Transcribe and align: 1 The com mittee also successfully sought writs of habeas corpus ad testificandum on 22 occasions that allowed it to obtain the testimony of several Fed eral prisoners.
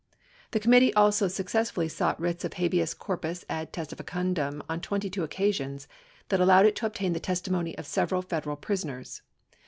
1 0.01 0.19
The 0.53 0.59
com 0.61 0.71
mittee 0.71 0.91
also 0.95 1.27
successfully 1.27 1.87
sought 1.87 2.19
writs 2.19 2.43
of 2.43 2.53
habeas 2.53 2.95
corpus 2.95 3.45
ad 3.47 3.71
testificandum 3.71 4.63
on 4.67 4.81
22 4.81 5.21
occasions 5.23 5.87
that 6.29 6.39
allowed 6.39 6.65
it 6.65 6.75
to 6.77 6.87
obtain 6.87 7.13
the 7.13 7.19
testimony 7.19 7.77
of 7.77 7.85
several 7.85 8.23
Fed 8.23 8.45
eral 8.45 8.59
prisoners. 8.59 9.21